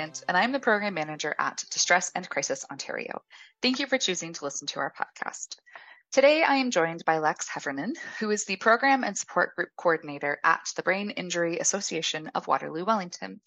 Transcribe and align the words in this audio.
Plant, 0.00 0.24
and 0.28 0.34
I'm 0.34 0.52
the 0.52 0.60
program 0.60 0.94
manager 0.94 1.34
at 1.38 1.62
Distress 1.70 2.10
and 2.14 2.26
Crisis 2.26 2.64
Ontario. 2.70 3.20
Thank 3.60 3.80
you 3.80 3.86
for 3.86 3.98
choosing 3.98 4.32
to 4.32 4.44
listen 4.44 4.66
to 4.68 4.80
our 4.80 4.94
podcast. 4.98 5.56
Today, 6.10 6.42
I 6.42 6.54
am 6.54 6.70
joined 6.70 7.04
by 7.04 7.18
Lex 7.18 7.50
Heffernan, 7.50 7.92
who 8.18 8.30
is 8.30 8.46
the 8.46 8.56
program 8.56 9.04
and 9.04 9.18
support 9.18 9.54
group 9.54 9.68
coordinator 9.76 10.38
at 10.42 10.62
the 10.74 10.82
Brain 10.82 11.10
Injury 11.10 11.58
Association 11.58 12.30
of 12.34 12.46
Waterloo 12.46 12.86
Wellington. 12.86 13.42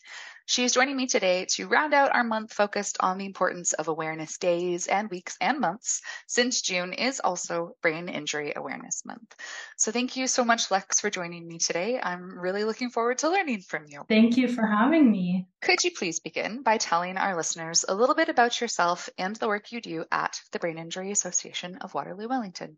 She 0.45 0.65
is 0.65 0.73
joining 0.73 0.97
me 0.97 1.07
today 1.07 1.45
to 1.51 1.67
round 1.67 1.93
out 1.93 2.13
our 2.13 2.23
month 2.23 2.51
focused 2.51 2.97
on 2.99 3.17
the 3.17 3.25
importance 3.25 3.71
of 3.71 3.87
awareness 3.87 4.37
days 4.37 4.87
and 4.87 5.09
weeks 5.09 5.37
and 5.39 5.59
months, 5.59 6.01
since 6.27 6.61
June 6.61 6.91
is 6.91 7.21
also 7.21 7.77
Brain 7.81 8.09
Injury 8.09 8.51
Awareness 8.53 9.05
Month. 9.05 9.35
So, 9.77 9.91
thank 9.91 10.17
you 10.17 10.27
so 10.27 10.43
much, 10.43 10.69
Lex, 10.69 10.99
for 10.99 11.09
joining 11.09 11.47
me 11.47 11.59
today. 11.59 11.97
I'm 12.01 12.37
really 12.37 12.65
looking 12.65 12.89
forward 12.89 13.19
to 13.19 13.29
learning 13.29 13.61
from 13.61 13.85
you. 13.87 14.03
Thank 14.09 14.35
you 14.35 14.49
for 14.49 14.67
having 14.67 15.09
me. 15.09 15.47
Could 15.61 15.81
you 15.83 15.91
please 15.91 16.19
begin 16.19 16.61
by 16.61 16.77
telling 16.77 17.15
our 17.15 17.37
listeners 17.37 17.85
a 17.87 17.95
little 17.95 18.15
bit 18.15 18.27
about 18.27 18.59
yourself 18.59 19.09
and 19.17 19.35
the 19.37 19.47
work 19.47 19.71
you 19.71 19.79
do 19.79 20.03
at 20.11 20.41
the 20.51 20.59
Brain 20.59 20.77
Injury 20.77 21.11
Association 21.11 21.77
of 21.77 21.93
Waterloo 21.93 22.27
Wellington? 22.27 22.77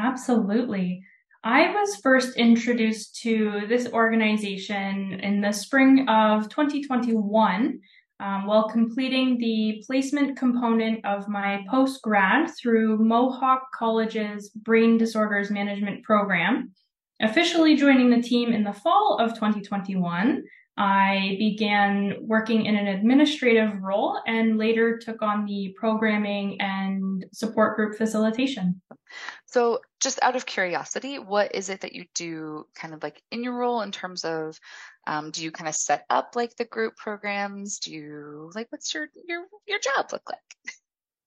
Absolutely. 0.00 1.04
I 1.44 1.70
was 1.70 1.96
first 2.02 2.36
introduced 2.36 3.20
to 3.22 3.62
this 3.68 3.88
organization 3.92 5.20
in 5.20 5.40
the 5.40 5.52
spring 5.52 6.08
of 6.08 6.48
2021 6.48 7.78
um, 8.20 8.46
while 8.46 8.68
completing 8.68 9.38
the 9.38 9.82
placement 9.86 10.36
component 10.36 11.04
of 11.04 11.28
my 11.28 11.64
post 11.70 12.02
grad 12.02 12.50
through 12.60 12.98
Mohawk 12.98 13.70
College's 13.72 14.50
Brain 14.50 14.98
Disorders 14.98 15.50
Management 15.50 16.02
Program. 16.02 16.72
Officially 17.20 17.76
joining 17.76 18.10
the 18.10 18.22
team 18.22 18.52
in 18.52 18.64
the 18.64 18.72
fall 18.72 19.18
of 19.20 19.34
2021, 19.34 20.42
I 20.78 21.34
began 21.40 22.14
working 22.20 22.66
in 22.66 22.76
an 22.76 22.86
administrative 22.86 23.82
role 23.82 24.20
and 24.28 24.58
later 24.58 24.96
took 24.96 25.22
on 25.22 25.44
the 25.44 25.74
programming 25.76 26.60
and 26.60 27.26
support 27.32 27.76
group 27.76 27.98
facilitation. 27.98 28.80
So, 29.46 29.80
just 30.00 30.20
out 30.22 30.36
of 30.36 30.46
curiosity, 30.46 31.18
what 31.18 31.52
is 31.54 31.68
it 31.68 31.80
that 31.80 31.94
you 31.94 32.04
do 32.14 32.64
kind 32.76 32.94
of 32.94 33.02
like 33.02 33.20
in 33.32 33.42
your 33.42 33.54
role 33.54 33.80
in 33.80 33.90
terms 33.90 34.24
of 34.24 34.56
um, 35.08 35.32
do 35.32 35.42
you 35.42 35.50
kind 35.50 35.66
of 35.66 35.74
set 35.74 36.04
up 36.10 36.36
like 36.36 36.54
the 36.56 36.64
group 36.64 36.96
programs? 36.96 37.80
Do 37.80 37.92
you 37.92 38.52
like 38.54 38.68
what's 38.70 38.94
your 38.94 39.08
your 39.26 39.46
your 39.66 39.80
job 39.80 40.10
look 40.12 40.28
like? 40.28 40.74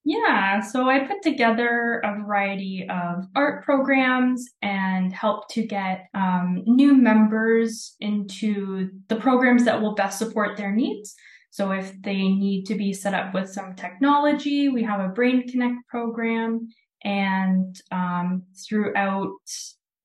Yeah, 0.04 0.62
so 0.62 0.90
I 0.90 1.06
put 1.06 1.22
together 1.22 2.02
a 2.04 2.24
variety 2.24 2.88
of 2.90 3.26
art 3.36 3.64
programs 3.64 4.44
and 4.64 5.14
help 5.14 5.48
to 5.50 5.64
get 5.66 6.08
um, 6.16 6.64
new 6.66 6.96
members 6.96 7.96
into 8.00 8.90
the 9.10 9.18
programs 9.18 9.64
that 9.66 9.80
will 9.80 9.94
best 9.94 10.18
support 10.18 10.58
their 10.58 10.72
needs. 10.72 11.14
So 11.52 11.72
if 11.72 11.94
they 12.02 12.16
need 12.16 12.66
to 12.66 12.76
be 12.76 12.94
set 12.94 13.14
up 13.14 13.34
with 13.34 13.52
some 13.52 13.76
technology, 13.76 14.70
we 14.70 14.84
have 14.84 15.02
a 15.02 15.10
Brain 15.10 15.48
Connect 15.48 15.76
program. 15.88 16.70
And 17.04 17.76
um, 17.92 18.44
throughout 18.68 19.36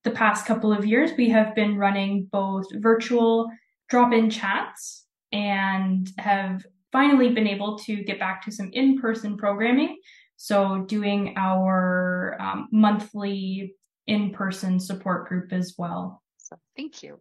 the 0.04 0.10
past 0.10 0.44
couple 0.44 0.72
of 0.72 0.84
years, 0.84 1.12
we 1.16 1.30
have 1.30 1.54
been 1.54 1.78
running 1.78 2.28
both 2.30 2.66
virtual 2.74 3.48
drop 3.88 4.12
in 4.12 4.28
chats 4.28 5.06
and 5.32 6.10
have 6.18 6.64
finally 6.96 7.28
been 7.28 7.46
able 7.46 7.76
to 7.76 8.02
get 8.04 8.18
back 8.18 8.42
to 8.42 8.50
some 8.50 8.70
in 8.72 8.98
person 8.98 9.36
programming. 9.36 9.98
So, 10.38 10.78
doing 10.78 11.34
our 11.36 12.38
um, 12.40 12.68
monthly 12.72 13.74
in 14.06 14.32
person 14.32 14.80
support 14.80 15.28
group 15.28 15.52
as 15.52 15.74
well. 15.76 16.22
So, 16.38 16.56
thank 16.74 17.02
you. 17.02 17.20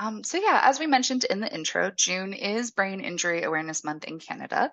Um, 0.00 0.24
so, 0.24 0.38
yeah, 0.38 0.60
as 0.64 0.80
we 0.80 0.88
mentioned 0.88 1.22
in 1.22 1.38
the 1.38 1.54
intro, 1.54 1.92
June 1.96 2.32
is 2.32 2.72
Brain 2.72 2.98
Injury 2.98 3.44
Awareness 3.44 3.84
Month 3.84 4.04
in 4.04 4.18
Canada. 4.18 4.72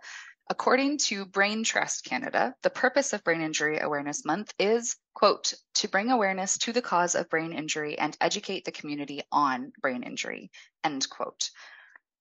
According 0.49 0.97
to 1.09 1.25
Brain 1.25 1.63
Trust 1.63 2.03
Canada, 2.03 2.55
the 2.63 2.71
purpose 2.71 3.13
of 3.13 3.23
Brain 3.23 3.41
Injury 3.41 3.79
Awareness 3.79 4.25
Month 4.25 4.51
is, 4.57 4.95
quote, 5.13 5.53
to 5.75 5.87
bring 5.87 6.09
awareness 6.09 6.57
to 6.57 6.73
the 6.73 6.81
cause 6.81 7.13
of 7.13 7.29
brain 7.29 7.53
injury 7.53 7.99
and 7.99 8.17
educate 8.19 8.65
the 8.65 8.71
community 8.71 9.21
on 9.31 9.71
brain 9.79 10.01
injury, 10.01 10.49
end 10.83 11.07
quote. 11.07 11.51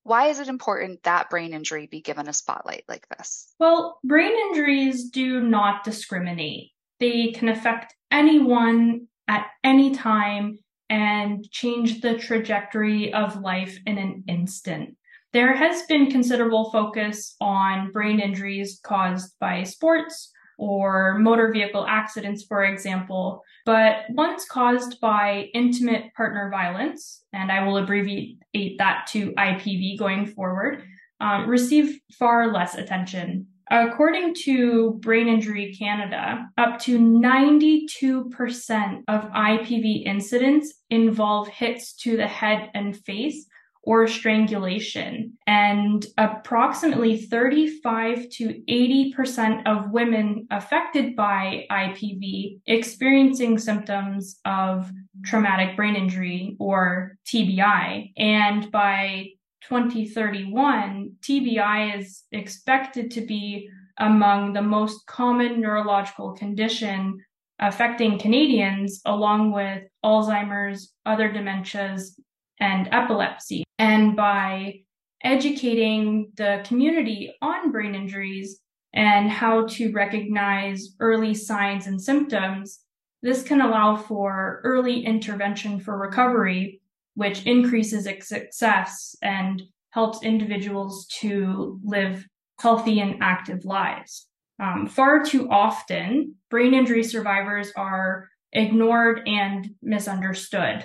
Why 0.04 0.26
is 0.26 0.40
it 0.40 0.48
important 0.48 1.04
that 1.04 1.30
brain 1.30 1.54
injury 1.54 1.86
be 1.86 2.00
given 2.00 2.28
a 2.28 2.32
spotlight 2.32 2.84
like 2.88 3.06
this? 3.08 3.54
Well, 3.60 3.98
brain 4.02 4.32
injuries 4.32 5.10
do 5.10 5.40
not 5.40 5.84
discriminate. 5.84 6.72
They 6.98 7.32
can 7.32 7.48
affect 7.48 7.94
anyone 8.10 9.06
at 9.28 9.46
any 9.62 9.94
time 9.94 10.58
and 10.90 11.48
change 11.50 12.00
the 12.00 12.18
trajectory 12.18 13.14
of 13.14 13.40
life 13.40 13.78
in 13.86 13.98
an 13.98 14.24
instant. 14.26 14.96
There 15.32 15.54
has 15.54 15.84
been 15.84 16.10
considerable 16.10 16.70
focus 16.70 17.36
on 17.40 17.92
brain 17.92 18.20
injuries 18.20 18.80
caused 18.82 19.32
by 19.38 19.62
sports 19.62 20.31
or 20.58 21.18
motor 21.18 21.50
vehicle 21.52 21.86
accidents, 21.86 22.44
for 22.44 22.64
example, 22.64 23.42
but 23.64 24.04
ones 24.10 24.44
caused 24.44 25.00
by 25.00 25.48
intimate 25.54 26.12
partner 26.14 26.50
violence, 26.50 27.24
and 27.32 27.50
I 27.50 27.64
will 27.64 27.78
abbreviate 27.78 28.38
that 28.78 29.06
to 29.10 29.32
IPV 29.32 29.98
going 29.98 30.26
forward, 30.26 30.82
um, 31.20 31.48
receive 31.48 31.98
far 32.18 32.52
less 32.52 32.74
attention. 32.74 33.46
According 33.70 34.34
to 34.44 34.98
Brain 35.00 35.28
Injury 35.28 35.74
Canada, 35.78 36.46
up 36.58 36.78
to 36.80 36.98
92% 36.98 39.02
of 39.08 39.30
IPV 39.30 40.04
incidents 40.04 40.74
involve 40.90 41.48
hits 41.48 41.94
to 42.02 42.18
the 42.18 42.26
head 42.26 42.70
and 42.74 42.94
face 42.94 43.46
or 43.82 44.06
strangulation. 44.06 45.32
And 45.46 46.06
approximately 46.16 47.16
35 47.18 48.28
to 48.30 48.62
80% 48.68 49.66
of 49.66 49.90
women 49.90 50.46
affected 50.50 51.16
by 51.16 51.66
IPV 51.70 52.60
experiencing 52.66 53.58
symptoms 53.58 54.38
of 54.44 54.90
traumatic 55.24 55.76
brain 55.76 55.96
injury 55.96 56.56
or 56.60 57.16
TBI. 57.26 58.12
And 58.16 58.70
by 58.70 59.28
2031, 59.62 61.12
TBI 61.20 61.98
is 61.98 62.24
expected 62.32 63.10
to 63.12 63.20
be 63.20 63.68
among 63.98 64.52
the 64.52 64.62
most 64.62 65.06
common 65.06 65.60
neurological 65.60 66.32
condition 66.32 67.18
affecting 67.62 68.18
Canadians, 68.18 69.00
along 69.04 69.52
with 69.52 69.84
Alzheimer's, 70.04 70.92
other 71.06 71.30
dementias, 71.30 72.18
and 72.60 72.88
epilepsy. 72.92 73.64
And 73.82 74.14
by 74.14 74.82
educating 75.24 76.30
the 76.36 76.62
community 76.64 77.34
on 77.42 77.72
brain 77.72 77.96
injuries 77.96 78.60
and 78.94 79.28
how 79.28 79.66
to 79.70 79.90
recognize 79.90 80.94
early 81.00 81.34
signs 81.34 81.88
and 81.88 82.00
symptoms, 82.00 82.78
this 83.22 83.42
can 83.42 83.60
allow 83.60 83.96
for 83.96 84.60
early 84.62 85.04
intervention 85.04 85.80
for 85.80 85.98
recovery, 85.98 86.80
which 87.16 87.44
increases 87.44 88.08
success 88.24 89.16
and 89.20 89.60
helps 89.90 90.22
individuals 90.22 91.04
to 91.20 91.80
live 91.82 92.24
healthy 92.60 93.00
and 93.00 93.16
active 93.20 93.64
lives. 93.64 94.28
Um, 94.62 94.86
far 94.86 95.24
too 95.24 95.50
often, 95.50 96.36
brain 96.50 96.72
injury 96.72 97.02
survivors 97.02 97.72
are 97.74 98.28
ignored 98.52 99.22
and 99.26 99.74
misunderstood. 99.82 100.84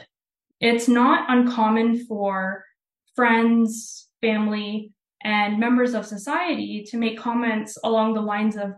It's 0.60 0.88
not 0.88 1.30
uncommon 1.30 2.04
for 2.08 2.64
friends, 3.18 4.08
family, 4.22 4.92
and 5.24 5.60
members 5.60 5.94
of 5.94 6.06
society 6.06 6.86
to 6.88 6.98
make 6.98 7.18
comments 7.18 7.78
along 7.84 8.14
the 8.14 8.22
lines 8.22 8.56
of, 8.56 8.72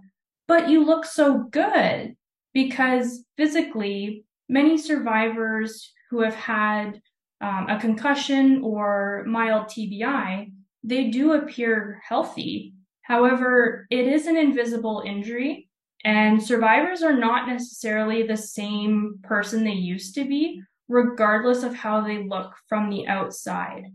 but 0.47 0.69
you 0.69 0.83
look 0.83 1.05
so 1.05 1.43
good. 1.51 2.15
Because 2.51 3.23
physically, 3.37 4.23
many 4.47 4.77
survivors 4.77 5.93
who 6.09 6.21
have 6.21 6.33
had 6.33 6.99
um, 7.41 7.67
a 7.69 7.79
concussion 7.79 8.61
or 8.63 9.23
mild 9.27 9.67
TBI, 9.67 10.51
they 10.83 11.09
do 11.09 11.33
appear 11.33 12.01
healthy. 12.07 12.73
However, 13.03 13.85
it 13.91 14.07
is 14.07 14.25
an 14.25 14.37
invisible 14.37 15.03
injury, 15.05 15.69
and 16.03 16.41
survivors 16.41 17.03
are 17.03 17.17
not 17.17 17.47
necessarily 17.47 18.23
the 18.23 18.37
same 18.37 19.19
person 19.21 19.63
they 19.63 19.71
used 19.71 20.15
to 20.15 20.25
be, 20.25 20.61
regardless 20.87 21.63
of 21.63 21.75
how 21.75 22.01
they 22.01 22.23
look 22.23 22.53
from 22.67 22.89
the 22.89 23.07
outside. 23.07 23.85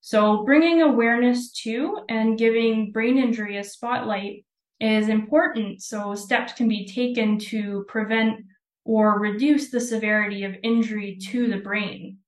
So, 0.00 0.44
bringing 0.44 0.80
awareness 0.80 1.52
to 1.62 2.00
and 2.08 2.38
giving 2.38 2.92
brain 2.92 3.18
injury 3.18 3.58
a 3.58 3.64
spotlight 3.64 4.44
is 4.80 5.08
important 5.08 5.82
so 5.82 6.14
steps 6.14 6.52
can 6.52 6.68
be 6.68 6.86
taken 6.86 7.38
to 7.38 7.84
prevent 7.88 8.44
or 8.84 9.18
reduce 9.18 9.70
the 9.70 9.80
severity 9.80 10.44
of 10.44 10.54
injury 10.62 11.18
to 11.30 11.48
the 11.48 11.58
brain. 11.58 12.18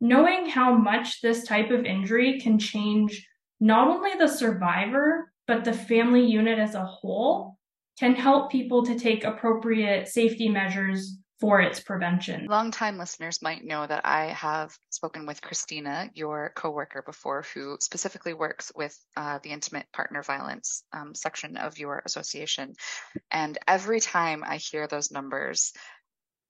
Knowing 0.00 0.48
how 0.48 0.74
much 0.74 1.20
this 1.20 1.44
type 1.44 1.70
of 1.70 1.84
injury 1.84 2.40
can 2.40 2.58
change 2.58 3.26
not 3.60 3.88
only 3.88 4.12
the 4.18 4.28
survivor, 4.28 5.32
but 5.46 5.64
the 5.64 5.72
family 5.72 6.24
unit 6.24 6.58
as 6.58 6.74
a 6.74 6.84
whole 6.84 7.58
can 7.98 8.14
help 8.14 8.52
people 8.52 8.86
to 8.86 8.98
take 8.98 9.24
appropriate 9.24 10.06
safety 10.06 10.48
measures 10.48 11.18
for 11.40 11.60
its 11.60 11.80
prevention. 11.80 12.46
Longtime 12.46 12.98
listeners 12.98 13.40
might 13.42 13.64
know 13.64 13.86
that 13.86 14.04
I 14.04 14.26
have 14.26 14.76
spoken 14.90 15.24
with 15.24 15.40
Christina, 15.40 16.10
your 16.14 16.52
coworker, 16.56 17.02
before, 17.02 17.44
who 17.54 17.76
specifically 17.80 18.34
works 18.34 18.72
with 18.74 18.98
uh, 19.16 19.38
the 19.42 19.50
intimate 19.50 19.86
partner 19.92 20.22
violence 20.22 20.82
um, 20.92 21.14
section 21.14 21.56
of 21.56 21.78
your 21.78 22.02
association. 22.04 22.74
And 23.30 23.56
every 23.68 24.00
time 24.00 24.42
I 24.44 24.56
hear 24.56 24.88
those 24.88 25.12
numbers, 25.12 25.72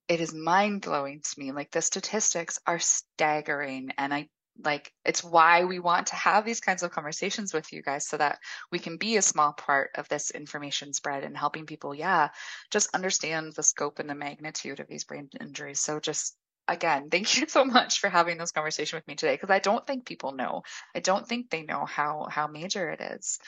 it 0.09 0.21
is 0.21 0.33
mind 0.33 0.81
blowing 0.81 1.21
to 1.21 1.41
me. 1.41 1.53
Like 1.53 1.71
the 1.71 1.83
statistics 1.83 2.59
are 2.67 2.79
staggering, 2.79 3.91
and 3.99 4.15
I 4.15 4.29
like 4.65 4.93
it's 5.05 5.23
why 5.23 5.65
we 5.65 5.79
want 5.79 6.09
to 6.09 6.17
have 6.17 6.45
these 6.45 6.61
kinds 6.61 6.83
of 6.83 6.91
conversations 6.91 7.55
with 7.55 7.73
you 7.73 7.83
guys 7.83 8.07
so 8.07 8.17
that 8.17 8.39
we 8.73 8.79
can 8.79 8.97
be 8.97 9.17
a 9.17 9.23
small 9.23 9.53
part 9.53 9.91
of 9.95 10.09
this 10.09 10.31
information 10.31 10.93
spread 10.93 11.25
and 11.25 11.37
helping 11.37 11.67
people 11.67 11.95
yeah 11.95 12.29
just 12.71 12.95
understand 12.95 13.53
the 13.55 13.63
scope 13.63 13.99
and 13.99 14.11
the 14.11 14.15
magnitude 14.15 14.81
of 14.81 14.89
these 14.89 15.05
brain 15.05 15.29
injuries. 15.41 15.81
So 15.81 16.01
just 16.01 16.37
again 16.67 17.09
thank 17.11 17.39
you 17.39 17.47
so 17.49 17.65
much 17.65 18.01
for 18.01 18.09
having 18.09 18.39
this 18.39 18.53
conversation 18.53 18.97
with 18.97 19.07
me 19.09 19.15
today 19.15 19.35
because 19.35 19.51
i 19.51 19.59
don't 19.59 19.87
think 19.87 20.05
people 20.05 20.33
know. 20.33 20.63
I 20.95 21.01
don't 21.01 21.27
think 21.27 21.51
they 21.51 21.63
know 21.63 21.85
how 21.85 22.27
how 22.31 22.47
major 22.47 22.91
it 22.91 23.01
is. 23.01 23.39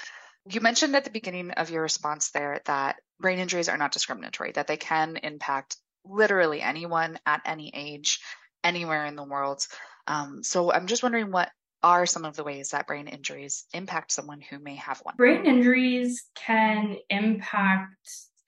You 0.51 0.61
mentioned 0.61 0.97
at 0.97 1.05
the 1.05 1.11
beginning 1.11 1.51
of 1.51 1.71
your 1.71 1.83
response 1.83 2.31
there 2.31 2.61
that 2.65 2.97
brain 3.19 3.39
injuries 3.39 3.69
are 3.69 3.77
not 3.77 3.93
discriminatory 3.93 4.53
that 4.53 4.67
they 4.67 4.79
can 4.79 5.17
impact 5.17 5.77
literally 6.05 6.63
anyone 6.63 7.19
at 7.27 7.43
any 7.45 7.71
age 7.75 8.21
anywhere 8.65 9.07
in 9.07 9.17
the 9.17 9.25
world 9.25 9.67
um, 10.07 10.43
so 10.43 10.73
I'm 10.73 10.87
just 10.87 11.03
wondering 11.03 11.31
what 11.31 11.51
are 11.83 12.07
some 12.07 12.25
of 12.25 12.37
the 12.37 12.45
ways 12.45 12.71
that 12.71 12.87
brain 12.87 13.09
injuries 13.09 13.65
impact 13.73 14.13
someone 14.13 14.41
who 14.41 14.59
may 14.59 14.77
have 14.77 15.01
one? 15.03 15.17
Brain 15.17 15.47
injuries 15.47 16.25
can 16.35 16.97
impact 17.09 17.95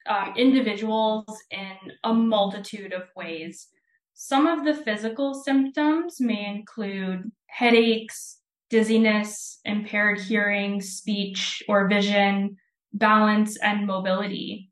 um, 0.07 0.33
individuals 0.35 1.25
in 1.49 1.91
a 2.03 2.13
multitude 2.13 2.93
of 2.93 3.03
ways. 3.15 3.67
Some 4.13 4.45
of 4.45 4.63
the 4.63 4.75
physical 4.75 5.33
symptoms 5.33 6.19
may 6.19 6.45
include 6.45 7.31
headaches, 7.47 8.39
dizziness, 8.69 9.59
impaired 9.65 10.19
hearing, 10.19 10.81
speech 10.81 11.63
or 11.67 11.87
vision, 11.87 12.57
balance, 12.93 13.57
and 13.57 13.87
mobility. 13.87 14.69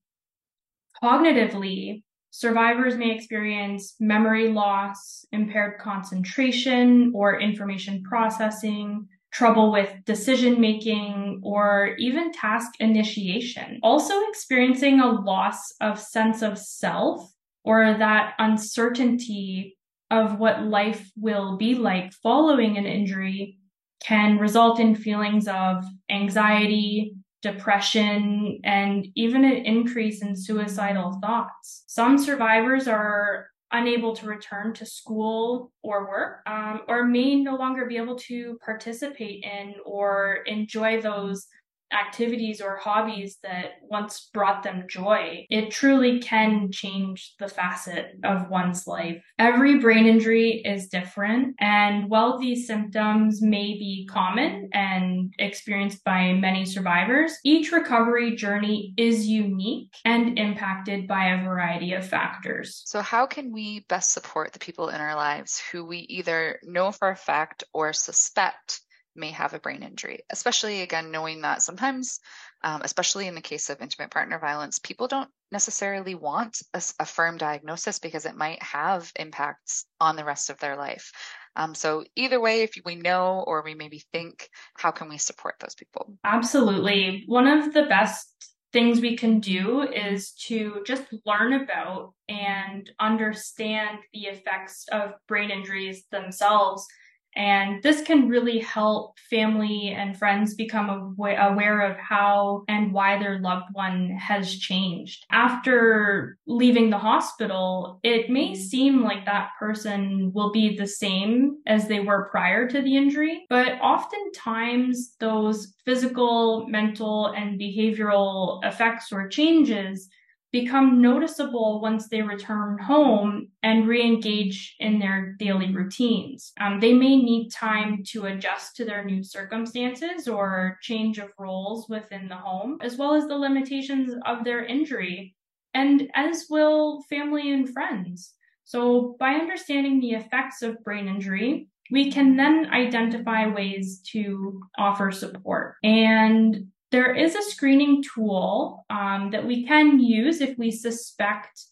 Cognitively, 1.04 2.04
Survivors 2.32 2.96
may 2.96 3.12
experience 3.12 3.96
memory 4.00 4.50
loss, 4.50 5.26
impaired 5.34 5.80
concentration 5.80 7.12
or 7.14 7.40
information 7.40 8.02
processing, 8.04 9.06
trouble 9.32 9.72
with 9.72 9.94
decision 10.06 10.60
making, 10.60 11.42
or 11.44 11.96
even 12.00 12.32
task 12.32 12.72
initiation. 12.80 13.80
Also, 13.84 14.14
experiencing 14.30 15.00
a 15.00 15.12
loss 15.12 15.74
of 15.82 16.00
sense 16.00 16.42
of 16.42 16.58
self 16.58 17.30
or 17.64 17.96
that 17.98 18.34
uncertainty 18.40 19.78
of 20.10 20.40
what 20.40 20.64
life 20.64 21.12
will 21.18 21.58
be 21.58 21.76
like 21.76 22.14
following 22.14 22.78
an 22.78 22.86
injury 22.86 23.58
can 24.02 24.38
result 24.38 24.80
in 24.80 24.96
feelings 24.96 25.48
of 25.48 25.84
anxiety, 26.10 27.16
depression, 27.42 28.60
and 28.64 29.08
even 29.16 29.44
an 29.44 29.66
increase 29.66 30.22
in 30.22 30.36
suicidal 30.36 31.20
thoughts. 31.22 31.84
Some 31.88 32.18
survivors 32.18 32.88
are 32.88 33.48
unable 33.72 34.16
to 34.16 34.28
return 34.28 34.74
to 34.74 34.86
school 34.86 35.72
or 35.82 36.08
work, 36.08 36.40
um, 36.46 36.82
or 36.88 37.06
may 37.06 37.36
no 37.36 37.56
longer 37.56 37.86
be 37.86 37.98
able 37.98 38.18
to 38.18 38.60
participate 38.64 39.44
in 39.44 39.76
or 39.86 40.40
enjoy 40.46 41.02
those 41.02 41.48
activities 41.92 42.62
or 42.62 42.78
hobbies 42.78 43.38
that 43.44 43.74
once 43.84 44.30
brought 44.34 44.64
them 44.64 44.86
joy, 44.90 45.46
it 45.50 45.72
truly 45.72 46.20
can 46.20 46.72
change 46.72 47.36
the 47.40 47.48
facet 47.48 48.12
of 48.24 48.50
one's 48.50 48.88
life. 48.88 49.22
Every 49.40 49.80
brain 49.80 50.06
injury 50.06 50.62
is 50.64 50.88
different, 50.88 51.56
and 51.60 52.10
while 52.10 52.40
these 52.40 52.68
symptoms 52.68 53.42
may 53.42 53.74
be 53.74 54.08
common 54.10 54.70
and 54.74 55.34
experienced 55.40 56.04
by 56.04 56.34
many 56.34 56.66
survivors, 56.66 57.34
each 57.44 57.72
recovery 57.72 58.36
journey 58.36 58.94
is 58.98 59.28
unique 59.28 59.96
and 60.06 60.38
impacted 60.38 61.08
by 61.08 61.26
a 61.26 61.44
variety 61.44 61.94
of 61.94 62.06
factors. 62.06 62.84
So, 62.86 63.02
how 63.02 63.26
can 63.26 63.52
we 63.52 63.82
best 63.90 64.14
support 64.14 64.54
the 64.54 64.60
people 64.60 64.90
in 64.90 65.02
our 65.02 65.16
lives 65.16 65.62
who 65.72 65.86
we 65.86 66.00
either 66.00 66.60
know 66.64 66.92
for 66.92 67.10
a 67.10 67.16
fact 67.16 67.64
or 67.74 67.94
suspect? 67.94 68.82
May 69.16 69.32
have 69.32 69.54
a 69.54 69.60
brain 69.60 69.84
injury, 69.84 70.22
especially 70.30 70.82
again, 70.82 71.12
knowing 71.12 71.42
that 71.42 71.62
sometimes, 71.62 72.20
um, 72.64 72.82
especially 72.84 73.28
in 73.28 73.36
the 73.36 73.42
case 73.42 73.70
of 73.70 73.82
intimate 73.82 74.12
partner 74.12 74.40
violence, 74.40 74.80
people 74.80 75.08
don't 75.08 75.30
necessarily 75.52 76.16
want 76.16 76.62
a, 76.74 76.82
a, 77.00 77.06
firm 77.06 77.38
diagnosis 77.38 78.00
because 78.00 78.26
it 78.26 78.36
might 78.36 78.62
have 78.64 79.12
impacts 79.18 79.86
on 80.00 80.16
the 80.16 80.24
rest 80.24 80.50
of 80.50 80.60
their 80.60 80.78
life. 80.78 81.12
Um, 81.56 81.76
so, 81.76 82.06
either 82.16 82.40
way, 82.40 82.62
if 82.62 82.74
we 82.86 82.96
know 82.96 83.44
or 83.46 83.62
we 83.64 83.76
maybe 83.76 84.04
think, 84.14 84.50
how 84.78 84.92
can 84.92 85.10
we 85.10 85.18
support 85.18 85.56
those 85.60 85.76
people? 85.76 86.14
Absolutely. 86.24 87.24
One 87.28 87.48
of 87.48 87.74
the 87.74 87.84
best 87.84 88.28
things 88.72 89.02
we 89.02 89.18
can 89.18 89.40
do 89.40 89.82
is 89.82 90.32
to 90.32 90.82
just 90.86 91.04
learn 91.26 91.54
about 91.54 92.14
and 92.30 92.90
understand 93.00 94.00
the 94.14 94.28
effects 94.28 94.86
of 94.92 95.12
brain 95.28 95.52
injuries 95.52 96.06
themselves 96.12 96.88
and 97.36 97.82
this 97.84 98.02
can 98.02 98.28
really 98.28 98.60
help 98.60 99.18
family 99.30 99.96
and 99.98 100.18
friends 100.18 100.54
become 100.54 101.16
aware 101.18 101.82
of 101.82 101.98
how 101.98 102.64
and 102.68 102.94
why 102.94 103.18
their 103.18 103.40
loved 103.40 103.68
one 103.74 104.10
has 104.10 104.56
changed. 104.56 105.26
After 105.32 106.38
leaving 106.46 106.90
the 106.90 106.98
hospital, 106.98 108.00
it 108.04 108.30
may 108.30 108.56
seem 108.56 109.04
like 109.04 109.26
that 109.26 109.52
person 109.60 110.32
will 110.34 110.52
be 110.52 110.76
the 110.76 110.88
same 110.88 111.58
as 111.68 111.88
they 111.88 112.00
were 112.00 112.30
prior 112.30 112.68
to 112.68 112.82
the 112.82 112.98
injury, 112.98 113.46
but 113.50 113.80
oftentimes 113.82 115.16
those 115.20 115.74
physical, 115.86 116.68
mental, 116.68 117.28
and 117.28 117.60
behavioral 117.60 118.64
effects 118.64 119.12
or 119.12 119.28
changes 119.28 120.10
become 120.52 121.02
noticeable 121.02 121.80
once 121.82 122.08
they 122.08 122.22
return 122.22 122.78
home 122.78 123.48
and 123.64 123.88
re 123.88 124.02
engage 124.02 124.76
in 124.80 125.00
their 125.00 125.34
daily 125.40 125.74
routines. 125.74 126.52
Um, 126.60 126.80
they 126.80 126.94
may 126.94 127.18
need 127.18 127.50
time 127.50 128.04
to 128.08 128.26
adjust 128.26 128.76
to 128.76 128.86
their 128.86 129.06
new 129.06 129.24
circumstances 129.24 130.28
or 130.28 130.78
change 130.82 131.20
of 131.20 131.30
roles 131.40 131.88
within 131.88 132.28
the 132.28 132.36
home, 132.36 132.78
as 132.82 132.98
well 132.98 133.16
as 133.16 133.28
the 133.28 133.38
limitations 133.38 134.14
of 134.26 134.44
their 134.44 134.66
injury, 134.66 135.36
and 135.74 136.10
as 136.16 136.48
will 136.50 137.02
family 137.10 137.52
and 137.52 137.70
friends. 137.70 138.34
So, 138.66 139.16
by 139.20 139.34
understanding 139.34 140.00
the 140.00 140.12
effects 140.12 140.62
of 140.62 140.84
brain 140.84 141.08
injury, 141.08 141.68
we 141.92 142.12
can 142.12 142.38
then 142.38 142.68
identify 142.72 143.48
ways 143.48 144.02
to 144.12 144.62
offer 144.78 145.12
support. 145.12 145.76
And 145.84 146.68
there 146.92 147.16
is 147.16 147.36
a 147.36 147.42
screening 147.42 148.04
tool 148.04 148.86
um, 148.90 149.32
that 149.32 149.46
we 149.46 149.66
can 149.66 150.00
use 150.00 150.42
if 150.42 150.58
we 150.58 150.72
suspect 150.72 151.64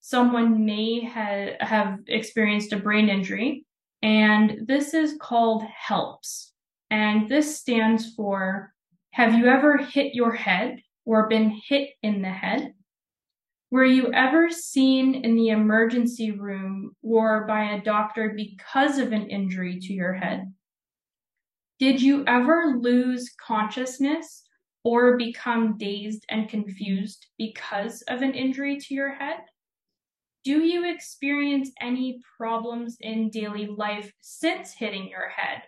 someone 0.00 0.64
may 0.64 1.04
ha- 1.04 1.56
have 1.60 1.98
experienced 2.06 2.72
a 2.72 2.78
brain 2.78 3.08
injury. 3.08 3.64
And 4.02 4.66
this 4.66 4.94
is 4.94 5.16
called 5.20 5.64
HELPS. 5.64 6.52
And 6.90 7.28
this 7.28 7.58
stands 7.58 8.14
for 8.14 8.72
Have 9.12 9.34
you 9.34 9.46
ever 9.46 9.78
hit 9.78 10.14
your 10.14 10.32
head 10.32 10.80
or 11.04 11.28
been 11.28 11.58
hit 11.68 11.90
in 12.02 12.20
the 12.20 12.30
head? 12.30 12.74
Were 13.70 13.84
you 13.84 14.12
ever 14.12 14.50
seen 14.50 15.24
in 15.24 15.34
the 15.34 15.48
emergency 15.48 16.30
room 16.30 16.94
or 17.02 17.46
by 17.46 17.72
a 17.72 17.82
doctor 17.82 18.34
because 18.36 18.98
of 18.98 19.12
an 19.12 19.28
injury 19.28 19.80
to 19.80 19.92
your 19.92 20.12
head? 20.12 20.52
Did 21.80 22.00
you 22.00 22.24
ever 22.26 22.76
lose 22.78 23.34
consciousness 23.44 24.45
or 24.86 25.16
become 25.16 25.76
dazed 25.76 26.24
and 26.30 26.48
confused 26.48 27.26
because 27.38 28.02
of 28.02 28.22
an 28.22 28.32
injury 28.34 28.78
to 28.78 28.94
your 28.94 29.12
head? 29.12 29.38
Do 30.44 30.60
you 30.60 30.88
experience 30.88 31.72
any 31.80 32.20
problems 32.38 32.96
in 33.00 33.30
daily 33.30 33.66
life 33.66 34.12
since 34.20 34.74
hitting 34.74 35.08
your 35.08 35.28
head? 35.28 35.62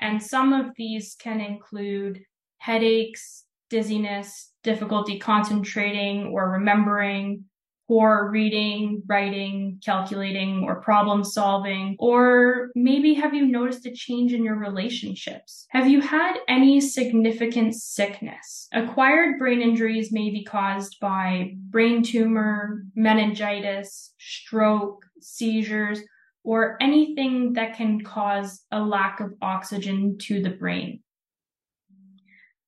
And 0.00 0.20
some 0.20 0.52
of 0.52 0.74
these 0.74 1.14
can 1.20 1.40
include 1.40 2.24
headaches, 2.58 3.44
dizziness, 3.70 4.50
difficulty 4.64 5.20
concentrating 5.20 6.32
or 6.32 6.50
remembering, 6.50 7.44
poor 7.86 8.30
reading, 8.30 9.02
writing, 9.06 9.80
calculating, 9.84 10.64
or 10.64 10.80
problem 10.80 11.24
solving? 11.24 11.96
Or 11.98 12.70
maybe 12.74 13.14
have 13.14 13.34
you 13.34 13.46
noticed 13.46 13.86
a 13.86 13.92
change 13.92 14.32
in 14.32 14.44
your 14.44 14.56
relationships? 14.56 15.66
Have 15.70 15.88
you 15.88 16.00
had 16.00 16.36
any 16.48 16.80
significant 16.80 17.74
sickness? 17.74 18.68
Acquired 18.72 19.38
brain 19.38 19.60
injuries 19.60 20.12
may 20.12 20.30
be 20.30 20.44
caused 20.44 20.98
by 21.00 21.54
brain 21.70 22.02
tumor, 22.02 22.84
meningitis, 22.94 24.14
stroke, 24.18 25.04
seizures, 25.20 26.00
or 26.42 26.76
anything 26.80 27.54
that 27.54 27.76
can 27.76 28.02
cause 28.02 28.64
a 28.70 28.80
lack 28.80 29.20
of 29.20 29.34
oxygen 29.40 30.18
to 30.18 30.42
the 30.42 30.50
brain. 30.50 31.00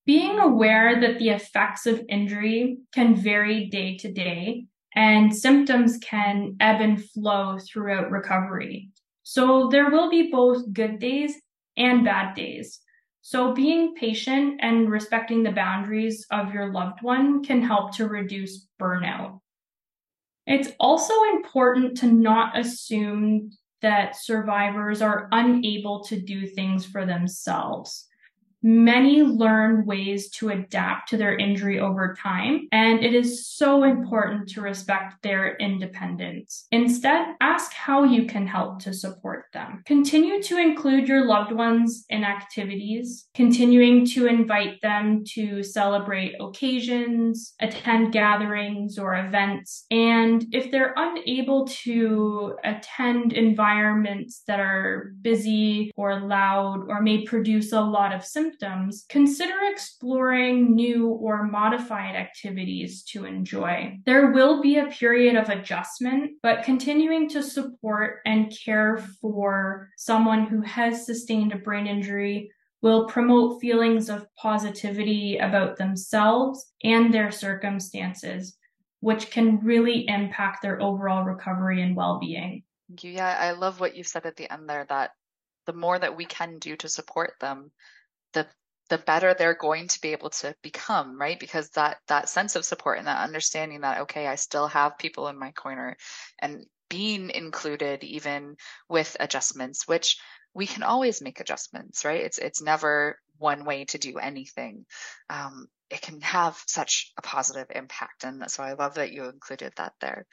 Being 0.06 0.38
aware 0.38 1.00
that 1.00 1.18
the 1.18 1.30
effects 1.30 1.86
of 1.86 2.00
injury 2.08 2.78
can 2.92 3.16
vary 3.16 3.66
day 3.66 3.96
to 3.98 4.12
day 4.12 4.66
and 4.96 5.34
symptoms 5.34 5.98
can 5.98 6.56
ebb 6.58 6.80
and 6.80 7.04
flow 7.10 7.58
throughout 7.58 8.10
recovery. 8.10 8.88
So 9.22 9.68
there 9.70 9.90
will 9.90 10.10
be 10.10 10.30
both 10.30 10.72
good 10.72 10.98
days 10.98 11.34
and 11.76 12.04
bad 12.04 12.34
days. 12.34 12.80
So 13.20 13.52
being 13.52 13.94
patient 13.94 14.60
and 14.62 14.90
respecting 14.90 15.42
the 15.42 15.52
boundaries 15.52 16.26
of 16.30 16.54
your 16.54 16.72
loved 16.72 17.02
one 17.02 17.44
can 17.44 17.60
help 17.60 17.94
to 17.96 18.08
reduce 18.08 18.66
burnout. 18.80 19.40
It's 20.46 20.70
also 20.78 21.12
important 21.34 21.98
to 21.98 22.06
not 22.06 22.58
assume 22.58 23.50
that 23.82 24.16
survivors 24.16 25.02
are 25.02 25.28
unable 25.32 26.04
to 26.04 26.20
do 26.20 26.46
things 26.46 26.86
for 26.86 27.04
themselves. 27.04 28.06
Many 28.62 29.22
learn 29.22 29.86
ways 29.86 30.30
to 30.30 30.48
adapt 30.48 31.10
to 31.10 31.16
their 31.16 31.36
injury 31.36 31.78
over 31.78 32.16
time, 32.20 32.66
and 32.72 33.04
it 33.04 33.14
is 33.14 33.46
so 33.46 33.84
important 33.84 34.48
to 34.50 34.60
respect 34.60 35.22
their 35.22 35.56
independence. 35.56 36.66
Instead, 36.72 37.26
ask 37.40 37.72
how 37.72 38.04
you 38.04 38.26
can 38.26 38.46
help 38.46 38.80
to 38.80 38.92
support 38.92 39.44
them. 39.52 39.82
Continue 39.86 40.42
to 40.42 40.58
include 40.58 41.06
your 41.06 41.26
loved 41.26 41.52
ones 41.52 42.04
in 42.08 42.24
activities, 42.24 43.28
continuing 43.34 44.06
to 44.06 44.26
invite 44.26 44.80
them 44.82 45.22
to 45.34 45.62
celebrate 45.62 46.34
occasions, 46.40 47.54
attend 47.60 48.12
gatherings 48.12 48.98
or 48.98 49.14
events, 49.14 49.84
and 49.90 50.44
if 50.52 50.70
they're 50.70 50.94
unable 50.96 51.66
to 51.66 52.56
attend 52.64 53.32
environments 53.32 54.42
that 54.48 54.60
are 54.60 55.12
busy 55.20 55.92
or 55.94 56.20
loud 56.20 56.86
or 56.88 57.00
may 57.00 57.22
produce 57.24 57.72
a 57.72 57.80
lot 57.80 58.14
of 58.14 58.24
symptoms, 58.24 58.55
symptoms, 58.58 59.04
consider 59.08 59.54
exploring 59.70 60.74
new 60.74 61.08
or 61.08 61.44
modified 61.44 62.16
activities 62.16 63.02
to 63.04 63.24
enjoy. 63.24 63.98
There 64.04 64.30
will 64.32 64.60
be 64.60 64.78
a 64.78 64.86
period 64.86 65.36
of 65.36 65.48
adjustment, 65.48 66.32
but 66.42 66.64
continuing 66.64 67.28
to 67.30 67.42
support 67.42 68.20
and 68.24 68.52
care 68.64 68.98
for 69.20 69.90
someone 69.96 70.46
who 70.46 70.62
has 70.62 71.06
sustained 71.06 71.52
a 71.52 71.58
brain 71.58 71.86
injury 71.86 72.50
will 72.82 73.06
promote 73.06 73.60
feelings 73.60 74.08
of 74.08 74.26
positivity 74.36 75.38
about 75.38 75.76
themselves 75.76 76.72
and 76.84 77.12
their 77.12 77.30
circumstances, 77.30 78.56
which 79.00 79.30
can 79.30 79.60
really 79.60 80.08
impact 80.08 80.62
their 80.62 80.80
overall 80.80 81.24
recovery 81.24 81.82
and 81.82 81.96
well 81.96 82.18
being. 82.20 82.62
Thank 82.88 83.04
you. 83.04 83.12
Yeah, 83.12 83.36
I 83.38 83.52
love 83.52 83.80
what 83.80 83.96
you 83.96 84.04
said 84.04 84.26
at 84.26 84.36
the 84.36 84.52
end 84.52 84.68
there 84.68 84.86
that 84.88 85.10
the 85.64 85.72
more 85.72 85.98
that 85.98 86.16
we 86.16 86.24
can 86.24 86.58
do 86.58 86.76
to 86.76 86.88
support 86.88 87.34
them, 87.40 87.72
the 88.36 88.46
the 88.88 88.98
better 88.98 89.34
they're 89.34 89.54
going 89.54 89.88
to 89.88 90.00
be 90.00 90.12
able 90.12 90.30
to 90.30 90.54
become 90.62 91.20
right? 91.20 91.40
Because 91.40 91.70
that 91.70 91.96
that 92.06 92.28
sense 92.28 92.54
of 92.54 92.64
support 92.64 92.98
and 92.98 93.08
that 93.08 93.24
understanding 93.24 93.80
that 93.80 94.02
okay 94.02 94.26
i 94.28 94.36
still 94.36 94.68
have 94.68 94.98
people 94.98 95.28
in 95.28 95.38
my 95.38 95.50
corner 95.52 95.96
and 96.38 96.64
being 96.88 97.30
included 97.30 98.04
even 98.04 98.56
with 98.88 99.16
adjustments 99.18 99.88
which 99.88 100.18
we 100.54 100.66
can 100.66 100.84
always 100.84 101.20
make 101.20 101.40
adjustments 101.40 102.04
right? 102.04 102.20
It's 102.20 102.38
it's 102.38 102.62
never 102.62 103.18
one 103.38 103.64
way 103.64 103.84
to 103.86 103.98
do 103.98 104.18
anything. 104.18 104.86
Um, 105.28 105.66
it 105.90 106.00
can 106.00 106.20
have 106.22 106.60
such 106.66 107.12
a 107.16 107.22
positive 107.22 107.66
impact. 107.74 108.24
And 108.24 108.50
so 108.50 108.62
i 108.62 108.72
love 108.72 108.94
that 108.94 109.12
you 109.12 109.24
included 109.24 109.72
that 109.76 109.92
there. 110.00 110.26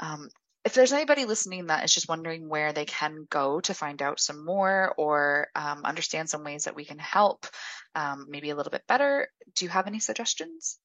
Um, 0.00 0.28
if 0.64 0.74
there's 0.74 0.92
anybody 0.92 1.24
listening 1.24 1.66
that 1.66 1.84
is 1.84 1.94
just 1.94 2.08
wondering 2.08 2.48
where 2.48 2.72
they 2.72 2.84
can 2.84 3.26
go 3.30 3.60
to 3.60 3.74
find 3.74 4.02
out 4.02 4.20
some 4.20 4.44
more 4.44 4.94
or 4.98 5.48
um, 5.54 5.84
understand 5.84 6.28
some 6.28 6.44
ways 6.44 6.64
that 6.64 6.76
we 6.76 6.84
can 6.84 6.98
help 6.98 7.46
um, 7.94 8.26
maybe 8.28 8.50
a 8.50 8.56
little 8.56 8.70
bit 8.70 8.86
better, 8.86 9.28
do 9.54 9.64
you 9.64 9.70
have 9.70 9.86
any 9.86 9.98
suggestions? 9.98 10.78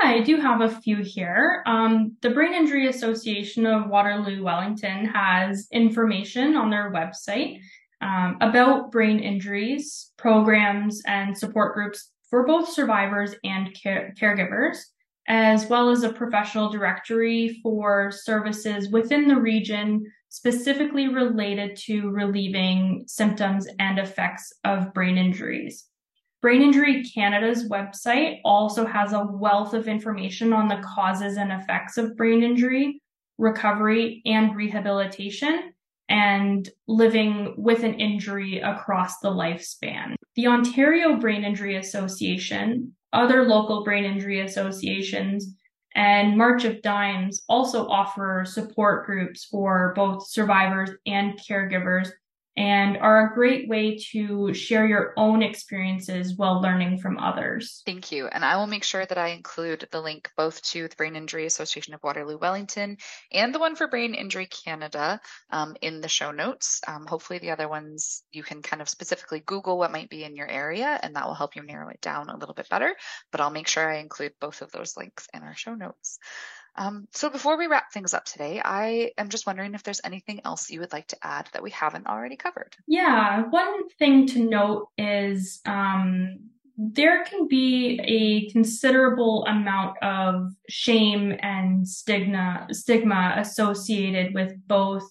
I 0.00 0.20
do 0.20 0.40
have 0.40 0.62
a 0.62 0.80
few 0.80 0.96
here. 0.96 1.62
Um, 1.66 2.16
the 2.22 2.30
Brain 2.30 2.54
Injury 2.54 2.88
Association 2.88 3.66
of 3.66 3.88
Waterloo 3.88 4.42
Wellington 4.42 5.04
has 5.04 5.68
information 5.70 6.56
on 6.56 6.70
their 6.70 6.90
website 6.90 7.58
um, 8.00 8.38
about 8.40 8.90
brain 8.90 9.20
injuries, 9.20 10.10
programs, 10.16 11.02
and 11.06 11.36
support 11.36 11.74
groups 11.74 12.10
for 12.30 12.46
both 12.46 12.68
survivors 12.68 13.34
and 13.44 13.74
care- 13.80 14.14
caregivers 14.18 14.78
as 15.28 15.66
well 15.66 15.90
as 15.90 16.02
a 16.02 16.12
professional 16.12 16.70
directory 16.70 17.60
for 17.62 18.10
services 18.10 18.90
within 18.90 19.28
the 19.28 19.36
region 19.36 20.04
specifically 20.28 21.08
related 21.08 21.76
to 21.76 22.08
relieving 22.10 23.04
symptoms 23.06 23.66
and 23.78 23.98
effects 23.98 24.52
of 24.64 24.94
brain 24.94 25.18
injuries. 25.18 25.86
Brain 26.40 26.62
Injury 26.62 27.04
Canada's 27.04 27.68
website 27.68 28.40
also 28.44 28.86
has 28.86 29.12
a 29.12 29.26
wealth 29.26 29.74
of 29.74 29.88
information 29.88 30.54
on 30.54 30.68
the 30.68 30.82
causes 30.82 31.36
and 31.36 31.52
effects 31.52 31.98
of 31.98 32.16
brain 32.16 32.42
injury, 32.42 33.02
recovery, 33.36 34.22
and 34.24 34.56
rehabilitation, 34.56 35.74
and 36.08 36.68
living 36.88 37.54
with 37.58 37.82
an 37.84 37.94
injury 38.00 38.60
across 38.60 39.18
the 39.18 39.30
lifespan. 39.30 40.14
The 40.34 40.46
Ontario 40.46 41.16
Brain 41.16 41.44
Injury 41.44 41.76
Association 41.76 42.94
other 43.12 43.44
local 43.44 43.84
brain 43.84 44.04
injury 44.04 44.40
associations 44.40 45.54
and 45.94 46.36
March 46.36 46.64
of 46.64 46.82
Dimes 46.82 47.42
also 47.48 47.88
offer 47.88 48.44
support 48.46 49.06
groups 49.06 49.44
for 49.44 49.92
both 49.96 50.28
survivors 50.28 50.90
and 51.06 51.38
caregivers 51.38 52.10
and 52.60 52.98
are 52.98 53.26
a 53.26 53.34
great 53.34 53.70
way 53.70 53.96
to 53.96 54.52
share 54.52 54.86
your 54.86 55.14
own 55.16 55.42
experiences 55.42 56.36
while 56.36 56.60
learning 56.60 56.98
from 56.98 57.18
others. 57.18 57.80
Thank 57.86 58.12
you. 58.12 58.26
And 58.26 58.44
I 58.44 58.56
will 58.56 58.66
make 58.66 58.84
sure 58.84 59.06
that 59.06 59.16
I 59.16 59.28
include 59.28 59.88
the 59.90 60.02
link 60.02 60.30
both 60.36 60.60
to 60.64 60.86
the 60.86 60.94
Brain 60.94 61.16
Injury 61.16 61.46
Association 61.46 61.94
of 61.94 62.02
Waterloo 62.02 62.36
Wellington 62.36 62.98
and 63.32 63.54
the 63.54 63.58
one 63.58 63.76
for 63.76 63.88
Brain 63.88 64.12
Injury 64.12 64.44
Canada 64.44 65.22
um, 65.48 65.74
in 65.80 66.02
the 66.02 66.08
show 66.08 66.32
notes. 66.32 66.82
Um, 66.86 67.06
hopefully, 67.06 67.38
the 67.38 67.52
other 67.52 67.66
ones 67.66 68.24
you 68.30 68.42
can 68.42 68.60
kind 68.60 68.82
of 68.82 68.90
specifically 68.90 69.40
Google 69.40 69.78
what 69.78 69.90
might 69.90 70.10
be 70.10 70.22
in 70.24 70.36
your 70.36 70.48
area, 70.48 71.00
and 71.02 71.16
that 71.16 71.26
will 71.26 71.32
help 71.32 71.56
you 71.56 71.62
narrow 71.62 71.88
it 71.88 72.02
down 72.02 72.28
a 72.28 72.36
little 72.36 72.54
bit 72.54 72.68
better. 72.68 72.94
But 73.32 73.40
I'll 73.40 73.48
make 73.48 73.68
sure 73.68 73.90
I 73.90 74.00
include 74.00 74.32
both 74.38 74.60
of 74.60 74.70
those 74.70 74.98
links 74.98 75.28
in 75.32 75.42
our 75.42 75.56
show 75.56 75.74
notes. 75.74 76.18
Um, 76.76 77.06
so 77.12 77.30
before 77.30 77.58
we 77.58 77.66
wrap 77.66 77.92
things 77.92 78.14
up 78.14 78.24
today, 78.24 78.60
I 78.64 79.12
am 79.18 79.28
just 79.28 79.46
wondering 79.46 79.74
if 79.74 79.82
there's 79.82 80.00
anything 80.04 80.40
else 80.44 80.70
you 80.70 80.80
would 80.80 80.92
like 80.92 81.08
to 81.08 81.16
add 81.22 81.48
that 81.52 81.62
we 81.62 81.70
haven't 81.70 82.06
already 82.06 82.36
covered. 82.36 82.76
Yeah, 82.86 83.42
one 83.50 83.88
thing 83.98 84.26
to 84.28 84.44
note 84.44 84.88
is 84.96 85.60
um, 85.66 86.38
there 86.76 87.24
can 87.24 87.46
be 87.48 88.00
a 88.04 88.50
considerable 88.52 89.44
amount 89.46 90.02
of 90.02 90.52
shame 90.68 91.36
and 91.40 91.86
stigma 91.86 92.66
stigma 92.70 93.34
associated 93.36 94.34
with 94.34 94.52
both 94.66 95.02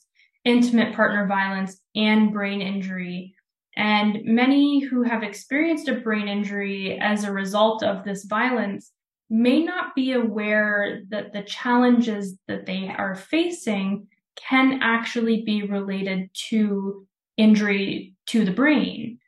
intimate 0.45 0.95
partner 0.95 1.27
violence 1.27 1.79
and 1.95 2.33
brain 2.33 2.61
injury. 2.61 3.35
And 3.77 4.19
many 4.25 4.79
who 4.79 5.03
have 5.03 5.21
experienced 5.21 5.87
a 5.87 5.95
brain 5.95 6.27
injury 6.27 6.97
as 6.99 7.23
a 7.23 7.31
result 7.31 7.83
of 7.83 8.03
this 8.03 8.25
violence 8.25 8.91
may 9.29 9.63
not 9.63 9.95
be 9.95 10.13
aware 10.13 11.03
that 11.09 11.33
the 11.33 11.43
challenges 11.43 12.37
that 12.47 12.65
they 12.65 12.87
are 12.87 13.15
facing 13.15 14.07
can 14.35 14.79
actually 14.81 15.43
be 15.43 15.63
related 15.63 16.29
to 16.33 17.05
injury 17.37 18.15
to 18.27 18.43
the 18.43 18.51
brain. 18.51 19.19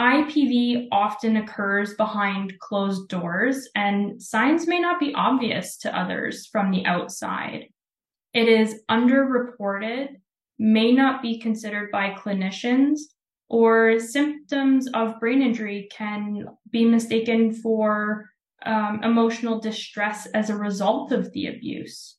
IPV 0.00 0.88
often 0.92 1.36
occurs 1.36 1.94
behind 1.94 2.58
closed 2.58 3.08
doors, 3.08 3.68
and 3.74 4.22
signs 4.22 4.66
may 4.66 4.78
not 4.78 5.00
be 5.00 5.14
obvious 5.14 5.78
to 5.78 5.98
others 5.98 6.46
from 6.46 6.70
the 6.70 6.84
outside. 6.84 7.68
It 8.34 8.48
is 8.48 8.82
underreported, 8.90 10.16
may 10.58 10.92
not 10.92 11.22
be 11.22 11.38
considered 11.38 11.90
by 11.90 12.10
clinicians, 12.10 13.00
or 13.48 13.98
symptoms 13.98 14.88
of 14.92 15.18
brain 15.20 15.40
injury 15.40 15.88
can 15.90 16.46
be 16.70 16.84
mistaken 16.84 17.52
for 17.52 18.30
um, 18.66 19.00
emotional 19.02 19.60
distress 19.60 20.26
as 20.26 20.50
a 20.50 20.56
result 20.56 21.12
of 21.12 21.32
the 21.32 21.46
abuse. 21.46 22.16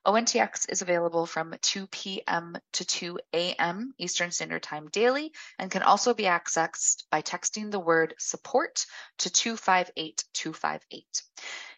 ONTX 0.06 0.66
is 0.68 0.82
available 0.82 1.25
from 1.25 1.54
2 1.62 1.87
p.m. 1.87 2.56
to 2.75 2.84
2 2.84 3.18
a.m. 3.32 3.94
Eastern 3.96 4.30
Standard 4.30 4.62
Time 4.62 4.88
daily 4.88 5.32
and 5.58 5.70
can 5.70 5.82
also 5.82 6.12
be 6.12 6.25
accessed 6.25 7.04
by 7.11 7.23
texting 7.23 7.70
the 7.70 7.80
word 7.80 8.14
support 8.18 8.84
to 9.18 9.30
258258. 9.30 11.23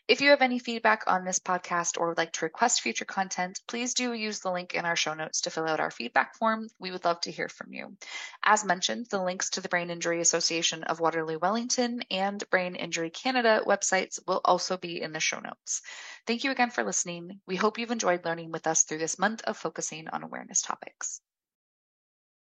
If 0.09 0.21
you 0.21 0.31
have 0.31 0.41
any 0.41 0.61
feedback 0.61 1.03
on 1.09 1.25
this 1.25 1.41
podcast 1.41 1.99
or 1.99 2.07
would 2.07 2.17
like 2.17 2.33
to 2.35 2.45
request 2.45 2.81
future 2.81 3.05
content, 3.05 3.61
please 3.67 3.93
do 3.93 4.13
use 4.13 4.39
the 4.39 4.53
link 4.53 4.73
in 4.73 4.85
our 4.85 4.95
show 4.95 5.15
notes 5.15 5.41
to 5.41 5.51
fill 5.51 5.67
out 5.67 5.81
our 5.81 5.91
feedback 5.91 6.37
form. 6.37 6.69
We 6.79 6.93
would 6.93 7.05
love 7.05 7.21
to 7.23 7.33
hear 7.33 7.49
from 7.49 7.73
you. 7.73 7.97
As 8.45 8.65
mentioned, 8.65 9.07
the 9.11 9.21
links 9.21 9.51
to 9.51 9.61
the 9.61 9.69
Brain 9.69 9.91
Injury 9.91 10.21
Association 10.21 10.85
of 10.85 11.01
Waterloo 11.01 11.41
Wellington 11.41 12.03
and 12.09 12.49
Brain 12.51 12.77
Injury 12.77 13.11
Canada 13.11 13.63
websites 13.67 14.21
will 14.29 14.41
also 14.45 14.77
be 14.77 15.03
in 15.03 15.13
the 15.13 15.19
show 15.19 15.41
notes. 15.41 15.83
Thank 16.25 16.45
you 16.45 16.53
again 16.53 16.71
for 16.71 16.85
listening. 16.85 17.41
We 17.45 17.57
hope 17.57 17.77
you've 17.77 17.91
enjoyed 17.91 18.25
learning 18.25 18.53
with 18.53 18.69
us 18.69 18.85
through 18.85 18.99
this 18.99 19.19
month 19.19 19.43
of 19.43 19.57
focusing 19.57 20.07
on 20.07 20.23
awareness 20.23 20.63
topics. 20.63 21.21